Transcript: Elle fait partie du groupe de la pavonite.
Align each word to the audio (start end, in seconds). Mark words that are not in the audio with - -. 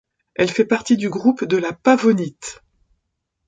Elle 0.33 0.49
fait 0.49 0.65
partie 0.65 0.97
du 0.97 1.09
groupe 1.11 1.43
de 1.45 1.57
la 1.57 1.73
pavonite. 1.73 2.63